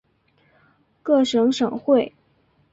[1.03, 2.11] 各省省会。